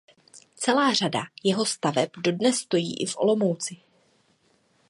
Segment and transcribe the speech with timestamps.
[0.55, 3.77] Celá řada jeho staveb dodnes stojí i v Olomouci.